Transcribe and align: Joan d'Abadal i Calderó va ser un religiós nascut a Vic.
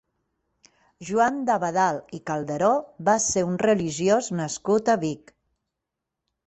Joan 1.09 1.37
d'Abadal 1.49 2.01
i 2.19 2.21
Calderó 2.31 2.71
va 3.11 3.17
ser 3.29 3.45
un 3.53 3.61
religiós 3.69 4.35
nascut 4.43 4.93
a 4.97 4.99
Vic. 5.07 5.33